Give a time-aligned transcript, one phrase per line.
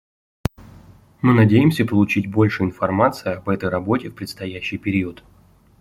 [1.21, 5.23] Мы надеемся получить больше информации об этой работе в предстоящий период.